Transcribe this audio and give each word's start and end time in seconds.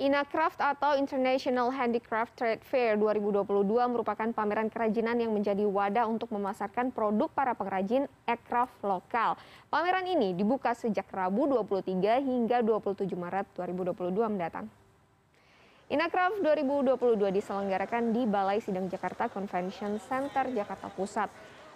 Inacraft 0.00 0.64
atau 0.64 0.96
International 0.96 1.68
Handicraft 1.68 2.32
Trade 2.32 2.64
Fair 2.64 2.96
2022 2.96 3.44
merupakan 3.92 4.32
pameran 4.32 4.72
kerajinan 4.72 5.12
yang 5.20 5.28
menjadi 5.28 5.60
wadah 5.68 6.08
untuk 6.08 6.32
memasarkan 6.32 6.88
produk 6.88 7.28
para 7.28 7.52
pengrajin 7.52 8.08
aircraft 8.24 8.72
lokal. 8.80 9.36
Pameran 9.68 10.08
ini 10.08 10.32
dibuka 10.32 10.72
sejak 10.72 11.04
Rabu 11.12 11.44
23 11.52 12.16
hingga 12.16 12.64
27 12.64 13.12
Maret 13.12 13.52
2022 13.52 14.24
mendatang. 14.24 14.72
Inacraft 15.92 16.48
2022 16.48 17.36
diselenggarakan 17.36 18.16
di 18.16 18.24
Balai 18.24 18.64
Sidang 18.64 18.88
Jakarta 18.88 19.28
Convention 19.28 20.00
Center 20.00 20.48
Jakarta 20.48 20.88
Pusat. 20.96 21.28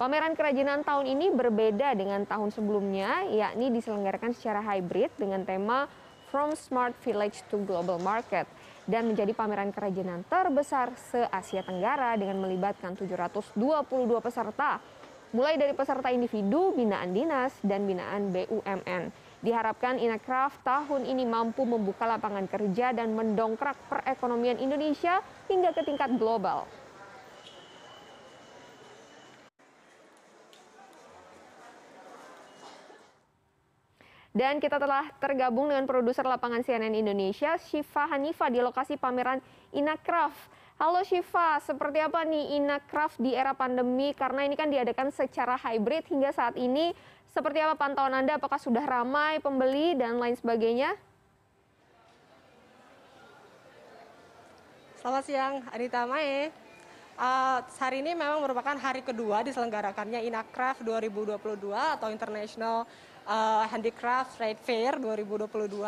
Pameran 0.00 0.32
kerajinan 0.32 0.80
tahun 0.88 1.04
ini 1.04 1.36
berbeda 1.36 1.92
dengan 1.92 2.24
tahun 2.24 2.48
sebelumnya, 2.48 3.28
yakni 3.28 3.68
diselenggarakan 3.76 4.32
secara 4.32 4.64
hybrid 4.64 5.12
dengan 5.20 5.44
tema 5.44 5.84
From 6.36 6.52
Smart 6.52 6.92
Village 7.00 7.48
to 7.48 7.64
Global 7.64 7.96
Market 7.96 8.44
dan 8.84 9.08
menjadi 9.08 9.32
pameran 9.32 9.72
kerajinan 9.72 10.20
terbesar 10.28 10.92
se-Asia 11.08 11.64
Tenggara 11.64 12.12
dengan 12.12 12.44
melibatkan 12.44 12.92
722 12.92 13.56
peserta, 14.20 14.76
mulai 15.32 15.56
dari 15.56 15.72
peserta 15.72 16.12
individu, 16.12 16.76
binaan 16.76 17.16
dinas, 17.16 17.56
dan 17.64 17.88
binaan 17.88 18.36
BUMN. 18.36 19.08
Diharapkan 19.40 19.96
Inacraft 19.96 20.60
tahun 20.60 21.08
ini 21.08 21.24
mampu 21.24 21.64
membuka 21.64 22.04
lapangan 22.04 22.44
kerja 22.52 22.92
dan 22.92 23.16
mendongkrak 23.16 23.80
perekonomian 23.88 24.60
Indonesia 24.60 25.24
hingga 25.48 25.72
ke 25.72 25.88
tingkat 25.88 26.20
global. 26.20 26.68
Dan 34.36 34.60
kita 34.60 34.76
telah 34.76 35.08
tergabung 35.16 35.72
dengan 35.72 35.88
produser 35.88 36.28
lapangan 36.28 36.60
CNN 36.60 36.92
Indonesia, 36.92 37.56
Syifa 37.56 38.04
Hanifa 38.04 38.52
di 38.52 38.60
lokasi 38.60 39.00
pameran 39.00 39.40
Inacraft. 39.72 40.36
Halo 40.76 41.00
Syifa, 41.08 41.56
seperti 41.64 42.04
apa 42.04 42.20
nih 42.20 42.60
Inacraft 42.60 43.16
di 43.16 43.32
era 43.32 43.56
pandemi? 43.56 44.12
Karena 44.12 44.44
ini 44.44 44.52
kan 44.52 44.68
diadakan 44.68 45.08
secara 45.08 45.56
hybrid 45.56 46.04
hingga 46.12 46.36
saat 46.36 46.52
ini. 46.60 46.92
Seperti 47.32 47.64
apa 47.64 47.80
pantauan 47.80 48.12
Anda? 48.12 48.36
Apakah 48.36 48.60
sudah 48.60 48.84
ramai 48.84 49.40
pembeli 49.40 49.96
dan 49.96 50.20
lain 50.20 50.36
sebagainya? 50.36 50.92
Selamat 55.00 55.24
siang, 55.24 55.64
Anita 55.72 56.04
Mae. 56.04 56.52
Uh, 57.16 57.64
hari 57.80 58.04
ini 58.04 58.12
memang 58.12 58.44
merupakan 58.44 58.76
hari 58.76 59.00
kedua 59.00 59.40
diselenggarakannya 59.40 60.20
Inacraft 60.28 60.84
2022 60.84 61.72
atau 61.72 62.12
International 62.12 62.84
uh, 63.26 63.64
Handicraft 63.68 64.38
Trade 64.38 64.60
Fair 64.62 64.96
2022 64.96 65.82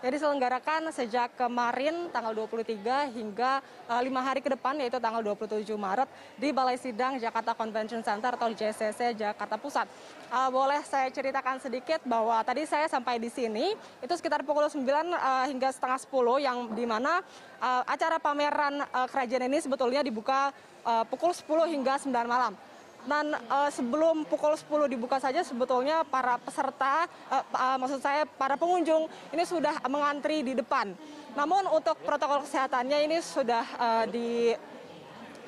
yang 0.00 0.12
diselenggarakan 0.14 0.94
sejak 0.94 1.34
kemarin 1.34 2.08
tanggal 2.14 2.32
23 2.32 3.12
hingga 3.12 3.60
uh, 3.90 4.00
lima 4.00 4.22
hari 4.22 4.40
ke 4.40 4.48
depan 4.48 4.78
yaitu 4.80 4.96
tanggal 5.02 5.20
27 5.20 5.66
Maret 5.74 6.08
di 6.38 6.54
Balai 6.54 6.78
Sidang 6.78 7.18
Jakarta 7.18 7.52
Convention 7.52 8.00
Center 8.00 8.34
atau 8.34 8.48
JCC 8.50 9.18
Jakarta 9.18 9.58
Pusat. 9.58 9.86
Uh, 10.30 10.48
boleh 10.48 10.80
saya 10.86 11.10
ceritakan 11.10 11.58
sedikit 11.60 12.00
bahwa 12.06 12.40
tadi 12.46 12.64
saya 12.64 12.86
sampai 12.86 13.18
di 13.18 13.28
sini 13.28 13.74
itu 14.00 14.14
sekitar 14.14 14.46
pukul 14.46 14.66
9 14.66 14.80
uh, 14.80 15.46
hingga 15.50 15.68
setengah 15.74 15.98
10 16.00 16.46
yang 16.46 16.58
di 16.72 16.86
mana 16.86 17.20
uh, 17.58 17.82
acara 17.84 18.22
pameran 18.22 18.86
uh, 18.94 19.06
kerajaan 19.10 19.50
ini 19.50 19.58
sebetulnya 19.60 20.00
dibuka 20.00 20.54
uh, 20.86 21.04
pukul 21.06 21.34
10 21.34 21.74
hingga 21.74 21.94
9 21.98 22.10
malam 22.24 22.54
dan 23.04 23.36
uh, 23.48 23.68
sebelum 23.68 24.24
pukul 24.24 24.56
10 24.56 24.92
dibuka 24.92 25.20
saja 25.20 25.44
sebetulnya 25.44 26.02
para 26.08 26.40
peserta 26.40 27.04
uh, 27.28 27.44
uh, 27.52 27.76
maksud 27.76 28.00
saya 28.00 28.24
para 28.24 28.56
pengunjung 28.56 29.08
ini 29.32 29.44
sudah 29.44 29.76
mengantri 29.88 30.40
di 30.40 30.56
depan. 30.56 30.96
Namun 31.36 31.68
untuk 31.68 31.98
protokol 32.00 32.44
kesehatannya 32.46 33.04
ini 33.04 33.18
sudah 33.20 33.64
uh, 33.76 34.04
di 34.08 34.56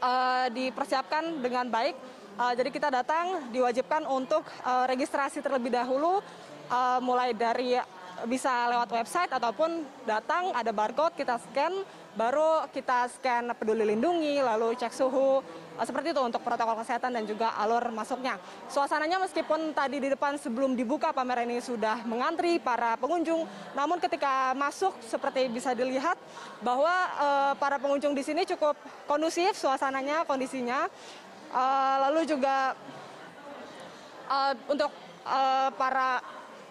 uh, 0.00 0.46
dipersiapkan 0.48 1.44
dengan 1.44 1.68
baik. 1.68 1.94
Uh, 2.32 2.56
jadi 2.56 2.70
kita 2.72 2.88
datang 2.88 3.52
diwajibkan 3.52 4.08
untuk 4.08 4.42
uh, 4.64 4.88
registrasi 4.88 5.44
terlebih 5.44 5.68
dahulu 5.68 6.24
uh, 6.72 6.98
mulai 7.04 7.36
dari 7.36 7.76
bisa 8.28 8.70
lewat 8.70 8.88
website 8.92 9.32
ataupun 9.32 9.86
datang 10.06 10.54
ada 10.54 10.70
barcode 10.70 11.16
kita 11.18 11.38
scan 11.38 11.72
baru 12.12 12.68
kita 12.70 13.08
scan 13.18 13.50
peduli 13.56 13.88
lindungi 13.94 14.38
lalu 14.42 14.76
cek 14.76 14.92
suhu 14.92 15.40
Eh, 15.72 15.86
seperti 15.88 16.12
itu 16.12 16.20
untuk 16.20 16.44
protokol 16.44 16.76
kesehatan 16.84 17.16
dan 17.16 17.24
juga 17.24 17.56
alur 17.56 17.80
masuknya. 17.96 18.36
Suasananya 18.68 19.16
meskipun 19.24 19.72
tadi 19.72 20.04
di 20.04 20.12
depan 20.12 20.36
sebelum 20.36 20.76
dibuka 20.76 21.16
pameran 21.16 21.48
ini 21.48 21.64
sudah 21.64 22.04
mengantri 22.04 22.60
para 22.60 22.92
pengunjung, 23.00 23.48
namun 23.72 23.96
ketika 23.96 24.52
masuk 24.52 24.92
seperti 25.00 25.48
bisa 25.48 25.72
dilihat 25.72 26.20
bahwa 26.60 26.92
uh, 27.16 27.52
para 27.56 27.80
pengunjung 27.80 28.12
di 28.12 28.20
sini 28.20 28.44
cukup 28.44 28.76
kondusif 29.08 29.56
suasananya, 29.56 30.28
kondisinya. 30.28 30.92
Uh, 31.52 31.96
lalu 32.08 32.24
juga 32.28 32.72
uh, 34.28 34.52
untuk 34.68 34.88
uh, 35.24 35.68
para 35.76 36.20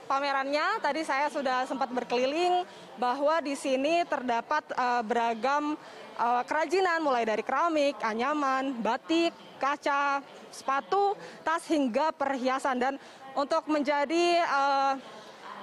pamerannya 0.06 0.82
tadi 0.82 1.02
saya 1.06 1.28
sudah 1.28 1.66
sempat 1.66 1.90
berkeliling 1.92 2.64
bahwa 2.98 3.42
di 3.42 3.58
sini 3.58 4.06
terdapat 4.06 4.62
uh, 4.74 5.02
beragam 5.06 5.76
uh, 6.18 6.42
kerajinan 6.46 7.02
mulai 7.02 7.26
dari 7.26 7.42
keramik, 7.42 7.98
anyaman, 8.02 8.78
batik, 8.82 9.34
kaca, 9.58 10.22
sepatu, 10.54 11.18
tas 11.42 11.66
hingga 11.70 12.14
perhiasan. 12.14 12.78
Dan 12.78 12.94
untuk 13.34 13.66
menjadi 13.70 14.44
uh, 14.46 14.94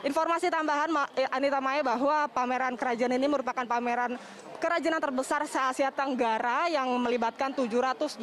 informasi 0.03 0.49
tambahan 0.49 0.91
Anita 1.31 1.59
Maya 1.59 1.83
bahwa 1.83 2.31
pameran 2.31 2.79
kerajaan 2.79 3.15
ini 3.15 3.27
merupakan 3.27 3.67
pameran 3.67 4.15
kerajinan 4.59 4.99
terbesar 4.99 5.47
se-Asia 5.47 5.95
Tenggara 5.95 6.67
yang 6.67 6.91
melibatkan 6.99 7.55
722 7.55 8.19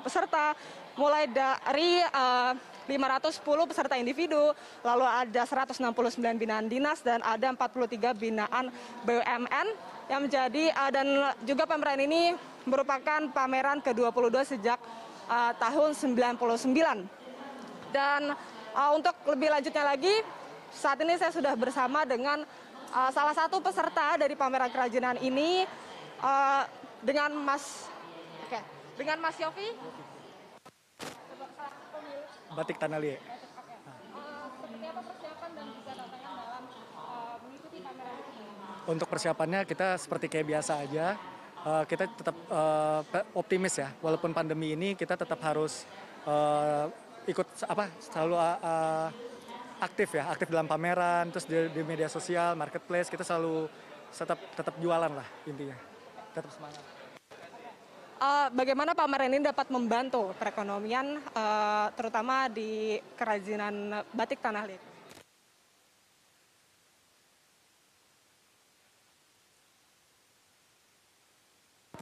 peserta 0.00 0.56
mulai 0.96 1.28
dari 1.28 2.00
uh, 2.00 2.52
510 2.84 3.70
peserta 3.70 3.94
individu, 3.96 4.52
lalu 4.84 5.06
ada 5.08 5.42
169 5.44 5.80
binaan 6.36 6.66
dinas 6.68 7.00
dan 7.00 7.24
ada 7.24 7.52
43 7.52 8.12
binaan 8.16 8.68
BUMN 9.08 9.66
yang 10.12 10.20
menjadi 10.20 10.64
uh, 10.76 10.90
dan 10.92 11.06
juga 11.48 11.64
pameran 11.64 12.00
ini 12.04 12.36
merupakan 12.68 13.20
pameran 13.32 13.80
ke-22 13.80 14.56
sejak 14.56 14.76
uh, 15.28 15.52
tahun 15.56 15.96
99. 15.96 16.36
Dan 17.94 18.22
uh, 18.76 18.90
untuk 18.92 19.14
lebih 19.28 19.48
lanjutnya 19.48 19.84
lagi, 19.86 20.12
saat 20.74 20.98
ini 21.00 21.14
saya 21.16 21.30
sudah 21.30 21.54
bersama 21.54 22.02
dengan 22.04 22.42
uh, 22.92 23.10
salah 23.14 23.32
satu 23.32 23.62
peserta 23.62 24.18
dari 24.18 24.34
pameran 24.34 24.68
kerajinan 24.68 25.16
ini 25.22 25.64
uh, 26.20 26.62
dengan 27.00 27.30
Mas 27.36 27.86
okay, 28.46 28.62
dengan 28.98 29.22
Mas 29.22 29.36
Yofi 29.38 29.74
batik 32.54 32.78
tanah 32.78 33.02
liat. 33.02 33.20
Untuk 38.84 39.08
persiapannya 39.08 39.64
kita 39.64 39.96
seperti 39.96 40.28
kayak 40.28 40.46
biasa 40.56 40.72
aja. 40.80 41.16
Uh, 41.64 41.80
kita 41.88 42.04
tetap 42.12 42.36
uh, 42.52 43.00
optimis 43.32 43.80
ya, 43.80 43.88
walaupun 44.04 44.36
pandemi 44.36 44.76
ini 44.76 44.92
kita 44.92 45.16
tetap 45.16 45.40
harus 45.40 45.88
uh, 46.28 46.92
ikut 47.24 47.48
apa 47.64 47.88
selalu 48.04 48.36
uh, 48.36 49.08
aktif 49.80 50.12
ya, 50.12 50.28
aktif 50.28 50.52
dalam 50.52 50.68
pameran, 50.68 51.32
terus 51.32 51.48
di, 51.48 51.56
di 51.72 51.80
media 51.80 52.04
sosial, 52.12 52.52
marketplace 52.52 53.08
kita 53.08 53.24
selalu 53.24 53.64
tetap 54.12 54.36
tetap 54.52 54.76
jualan 54.76 55.08
lah 55.08 55.24
intinya, 55.48 55.72
tetap 56.36 56.52
semangat 56.52 57.03
uh, 58.20 58.48
bagaimana 58.52 58.92
pameran 58.92 59.32
ini 59.32 59.46
dapat 59.46 59.70
membantu 59.70 60.34
perekonomian 60.36 61.18
uh, 61.34 61.88
terutama 61.94 62.46
di 62.50 62.98
kerajinan 63.16 64.04
batik 64.12 64.42
tanah 64.42 64.64
liat? 64.68 64.82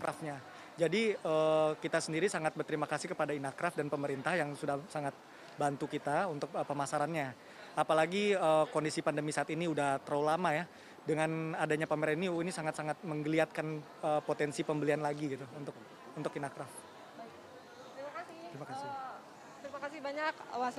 Craftnya. 0.03 0.37
Jadi 0.75 1.15
uh, 1.15 1.79
kita 1.79 2.01
sendiri 2.03 2.27
sangat 2.27 2.57
berterima 2.59 2.89
kasih 2.89 3.13
kepada 3.13 3.37
Inacraft 3.37 3.79
dan 3.79 3.87
pemerintah 3.93 4.35
yang 4.35 4.57
sudah 4.57 4.81
sangat 4.89 5.15
bantu 5.55 5.87
kita 5.87 6.27
untuk 6.27 6.51
uh, 6.57 6.67
pemasarannya. 6.67 7.37
Apalagi 7.79 8.35
uh, 8.35 8.67
kondisi 8.73 9.05
pandemi 9.05 9.31
saat 9.31 9.53
ini 9.53 9.71
udah 9.71 10.03
terlalu 10.03 10.27
lama 10.27 10.51
ya. 10.51 10.65
Dengan 11.03 11.59
adanya 11.59 11.91
pameran 11.91 12.15
ini, 12.15 12.31
ini 12.31 12.55
sangat-sangat 12.55 13.03
menggeliatkan 13.03 13.67
uh, 14.07 14.23
potensi 14.23 14.63
pembelian 14.63 15.03
lagi 15.03 15.35
gitu 15.35 15.47
untuk 15.59 15.75
untuk 16.17 16.33
Inakraf. 16.37 16.69
Terima 16.69 18.11
kasih. 18.13 18.39
Terima 18.53 18.67
kasih. 18.69 18.89
Uh, 18.89 19.17
terima 19.65 19.79
kasih 19.81 19.99
banyak 20.03 20.35
Was 20.61 20.77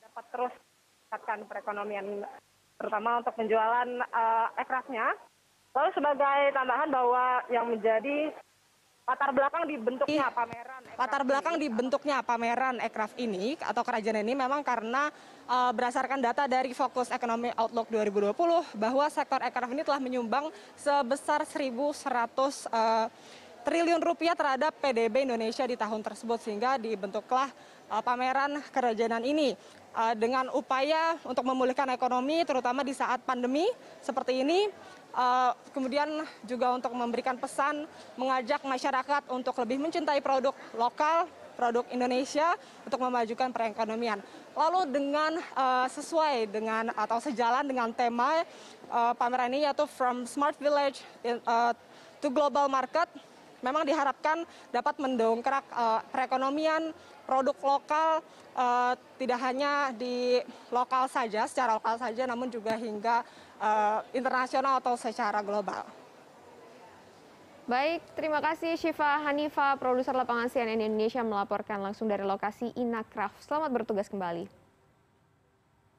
dapat 0.00 0.24
terus 0.34 0.52
meningkatkan 1.10 1.38
perekonomian 1.46 2.06
terutama 2.80 3.10
untuk 3.22 3.34
penjualan 3.36 3.88
uh, 4.10 4.46
ekrafnya. 4.58 5.14
Lalu 5.70 5.90
sebagai 5.94 6.38
tambahan 6.50 6.88
bahwa 6.90 7.24
yang 7.46 7.66
menjadi 7.70 8.34
latar 9.10 9.30
belakang 9.34 9.64
dibentuknya 9.66 10.26
pameran. 10.30 10.82
Latar 10.94 11.22
belakang 11.26 11.56
dibentuknya 11.58 12.16
pameran 12.22 12.76
Ekraf 12.78 13.12
ini 13.18 13.58
atau 13.58 13.82
kerajinan 13.82 14.22
ini 14.22 14.38
memang 14.38 14.62
karena 14.62 15.10
uh, 15.50 15.74
berdasarkan 15.74 16.22
data 16.22 16.46
dari 16.46 16.70
Fokus 16.70 17.10
Ekonomi 17.10 17.50
Outlook 17.58 17.90
2020 17.90 18.78
bahwa 18.78 19.06
sektor 19.10 19.42
ekraf 19.42 19.70
ini 19.70 19.82
telah 19.82 19.98
menyumbang 19.98 20.54
sebesar 20.78 21.42
1.100 21.42 22.06
uh, 22.70 23.06
triliun 23.62 24.00
rupiah 24.00 24.34
terhadap 24.34 24.76
PDB 24.80 25.28
Indonesia 25.28 25.64
di 25.64 25.76
tahun 25.76 26.00
tersebut 26.00 26.40
sehingga 26.40 26.80
dibentuklah 26.80 27.52
uh, 27.92 28.02
pameran 28.02 28.62
kerajinan 28.72 29.22
ini 29.24 29.54
uh, 29.94 30.14
dengan 30.16 30.48
upaya 30.54 31.18
untuk 31.26 31.44
memulihkan 31.44 31.88
ekonomi 31.92 32.42
terutama 32.46 32.80
di 32.86 32.96
saat 32.96 33.20
pandemi 33.22 33.68
seperti 34.00 34.40
ini 34.40 34.68
uh, 35.14 35.52
kemudian 35.74 36.24
juga 36.46 36.72
untuk 36.74 36.94
memberikan 36.94 37.36
pesan 37.36 37.84
mengajak 38.14 38.62
masyarakat 38.64 39.22
untuk 39.30 39.54
lebih 39.60 39.78
mencintai 39.82 40.20
produk 40.22 40.54
lokal 40.78 41.28
produk 41.60 41.84
Indonesia 41.92 42.56
untuk 42.88 43.04
memajukan 43.04 43.52
perekonomian. 43.52 44.24
Lalu 44.56 44.88
dengan 44.88 45.36
uh, 45.52 45.84
sesuai 45.92 46.48
dengan 46.48 46.88
atau 46.96 47.20
sejalan 47.20 47.68
dengan 47.68 47.92
tema 47.92 48.40
uh, 48.88 49.12
pameran 49.12 49.52
ini 49.52 49.68
yaitu 49.68 49.84
From 49.84 50.24
Smart 50.24 50.56
Village 50.56 51.04
in, 51.20 51.36
uh, 51.44 51.76
to 52.24 52.32
Global 52.32 52.72
Market, 52.72 53.12
memang 53.60 53.84
diharapkan 53.86 54.44
dapat 54.72 54.96
mendongkrak 55.00 55.64
uh, 55.72 56.00
perekonomian 56.12 56.92
produk 57.24 57.56
lokal 57.62 58.24
uh, 58.58 58.92
tidak 59.16 59.38
hanya 59.40 59.94
di 59.94 60.42
lokal 60.74 61.06
saja, 61.06 61.46
secara 61.46 61.78
lokal 61.78 61.96
saja, 61.96 62.26
namun 62.26 62.50
juga 62.50 62.74
hingga 62.74 63.22
uh, 63.62 64.02
internasional 64.12 64.82
atau 64.82 64.98
secara 64.98 65.40
global. 65.40 65.86
Baik, 67.70 68.02
terima 68.18 68.42
kasih 68.42 68.74
Syifa 68.74 69.22
Hanifa, 69.22 69.78
produser 69.78 70.10
lapangan 70.10 70.50
CNN 70.50 70.82
Indonesia 70.82 71.22
melaporkan 71.22 71.78
langsung 71.78 72.10
dari 72.10 72.26
lokasi 72.26 72.74
Inakraf. 72.74 73.30
Selamat 73.46 73.70
bertugas 73.70 74.10
kembali. 74.10 74.59